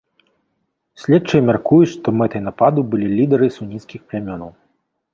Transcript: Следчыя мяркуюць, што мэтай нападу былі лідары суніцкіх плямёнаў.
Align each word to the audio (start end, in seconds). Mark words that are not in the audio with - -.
Следчыя 1.01 1.41
мяркуюць, 1.51 1.91
што 1.95 2.07
мэтай 2.23 2.41
нападу 2.49 2.79
былі 2.95 3.07
лідары 3.17 3.55
суніцкіх 3.59 4.01
плямёнаў. 4.11 4.51